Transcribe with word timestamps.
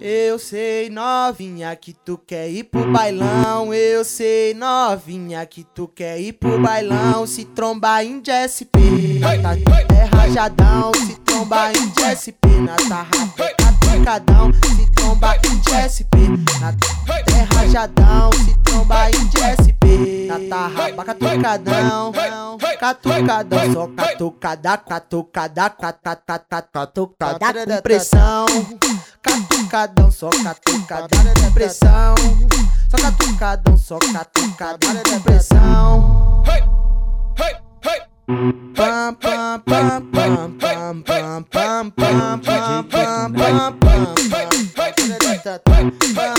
Eu 0.00 0.38
sei, 0.38 0.88
novinha, 0.88 1.74
que 1.74 1.92
tu 1.92 2.16
quer 2.16 2.48
ir 2.48 2.64
pro 2.64 2.92
bailão. 2.92 3.74
Eu 3.74 4.04
sei, 4.04 4.54
novinha, 4.54 5.44
que 5.44 5.64
tu 5.64 5.88
quer 5.88 6.20
ir 6.20 6.34
pro 6.34 6.60
bailão. 6.60 7.26
Se 7.26 7.44
trombar 7.44 8.04
em 8.04 8.20
DSP, 8.20 9.20
tá 9.42 9.56
é 9.94 10.04
rajadão. 10.04 10.92
Se 10.94 11.16
trombar 11.20 11.72
em 11.76 11.88
DSP, 11.88 12.46
na 12.60 12.76
tarra, 12.76 13.10
tá 13.56 13.68
pancadão. 13.84 14.52
Se 14.52 14.90
trombar 14.92 15.38
em 15.44 15.58
DSP, 15.58 16.16
na 16.60 16.74
é 17.34 17.42
rajadão. 17.54 18.27
Tarra, 20.58 20.90
catucadão. 21.04 22.12
Catucadão, 22.80 23.72
só 23.72 23.86
catucada, 23.86 24.76
catucada, 24.78 25.70
catucada, 25.70 26.62
catucada 26.72 27.54
com 27.64 27.82
pressão. 27.82 28.46
Catucadão, 29.22 30.10
só 30.10 30.30
catucada 30.30 31.06
de 31.06 31.50
pressão. 31.52 32.14
Só 32.90 32.96
catucadão, 32.96 33.78
só 33.78 33.98
catucada 34.00 34.78
de 34.78 35.20
pressão. 35.20 36.42
Pam 38.74 39.14
pam 39.14 39.60
pam 39.64 40.02
pam 40.10 40.50
pam 40.58 41.02
pam 41.04 41.42
pam 41.44 41.90
pam 41.92 42.40
pam 42.40 43.30
pam 43.30 43.72
pam 43.78 43.98
Eu 46.18 46.37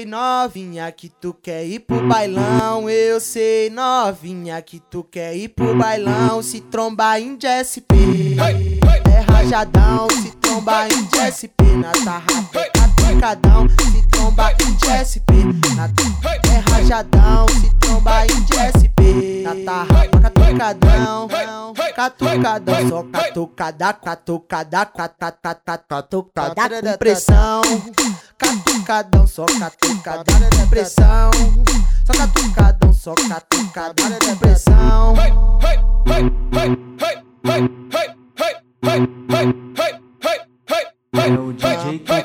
sei, 0.00 0.06
novinha, 0.06 0.90
que 0.92 1.08
tu 1.08 1.34
quer 1.34 1.64
ir 1.64 1.80
pro 1.80 2.06
bailão. 2.06 2.88
Eu 2.88 3.20
sei, 3.20 3.70
novinha, 3.70 4.60
que 4.62 4.80
tu 4.80 5.04
quer 5.04 5.34
ir 5.36 5.48
pro 5.48 5.76
bailão. 5.76 6.42
Se 6.42 6.60
trombar 6.60 7.20
em 7.20 7.36
DSP, 7.36 8.36
é 9.06 9.20
rajadão. 9.20 10.08
Se 10.10 10.30
trombar 10.36 10.88
em 10.90 11.02
DSP, 11.04 11.52
na 11.76 11.92
tarra, 11.92 12.26
pancadão. 12.96 13.68
Se 13.68 14.08
trombar 14.08 14.54
em 14.62 14.72
DSP, 14.74 15.32
na 15.76 15.84
é 16.50 16.58
rajadão. 16.70 17.46
Se 17.48 17.74
trombar 17.80 18.24
em 18.24 18.40
DSP, 18.42 19.42
na 19.42 19.54
tarra, 19.64 20.08
catucadão. 20.08 21.28
Catucadão, 22.00 22.88
só 22.88 23.02
catucada, 23.02 23.92
catucada, 23.92 24.86
catucada, 24.86 25.78
catucada 25.86 26.82
com 26.82 26.96
pressão. 26.96 27.60
Catucadão, 28.38 29.26
só 29.26 29.44
catucada 29.44 30.24
de 30.24 30.66
pressão. 30.70 31.30
Só 32.06 32.12
catucadão, 32.14 32.92
só 32.94 33.14
catucada 33.14 34.02
de 34.18 34.36
pressão. 34.36 35.14
É 41.12 41.28
o 41.38 41.52
DJ 41.52 41.98
que 41.98 42.20